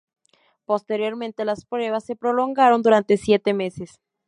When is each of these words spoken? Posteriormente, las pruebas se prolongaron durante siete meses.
Posteriormente, 0.65 1.45
las 1.45 1.63
pruebas 1.63 2.03
se 2.05 2.15
prolongaron 2.15 2.81
durante 2.81 3.17
siete 3.17 3.53
meses. 3.53 3.99